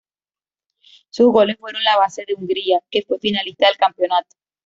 Sus 1.11 1.31
goles 1.31 1.57
fueron 1.59 1.83
la 1.83 1.95
base 1.95 2.25
de 2.27 2.33
Hungría, 2.33 2.81
que 2.89 3.03
fue 3.03 3.19
finalista 3.19 3.67
del 3.67 3.77
campeonato. 3.77 4.35